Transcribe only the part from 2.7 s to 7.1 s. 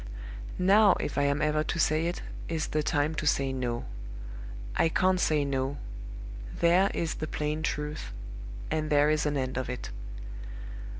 time to say No. I can't say No. There